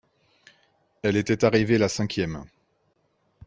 [1.03, 2.45] elle était arrivée la cinquième.